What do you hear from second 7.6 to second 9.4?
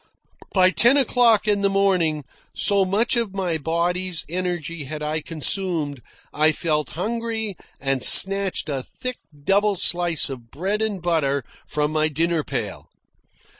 and snatched a thick